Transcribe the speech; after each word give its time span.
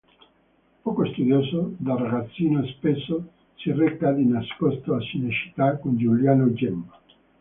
Poco 0.81 1.05
studioso, 1.05 1.75
da 1.77 1.95
ragazzino 1.95 2.65
spesso 2.65 3.33
si 3.53 3.71
reca 3.71 4.11
di 4.11 4.25
nascosto 4.27 4.95
a 4.95 4.99
Cinecittà 4.99 5.77
con 5.77 5.95
Giuliano 5.95 6.51
Gemma. 6.53 6.99